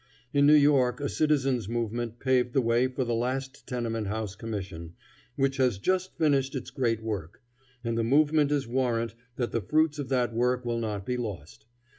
In 0.33 0.47
New 0.47 0.55
York 0.55 0.99
a 0.99 1.07
citizens' 1.07 1.69
movement 1.69 2.17
paved 2.19 2.53
the 2.53 2.61
way 2.61 2.87
for 2.87 3.03
the 3.05 3.13
last 3.13 3.67
Tenement 3.67 4.07
House 4.07 4.33
Commission, 4.33 4.95
which 5.35 5.57
has 5.57 5.77
just 5.77 6.17
finished 6.17 6.55
its 6.55 6.71
great 6.71 7.03
work, 7.03 7.43
and 7.83 7.95
the 7.95 8.03
movement 8.03 8.51
is 8.51 8.65
warrant 8.67 9.13
that 9.35 9.51
the 9.51 9.61
fruits 9.61 9.99
of 9.99 10.09
that 10.09 10.33
work 10.33 10.65
will 10.65 10.79
not 10.79 11.05
be 11.05 11.17
lost. 11.17 11.67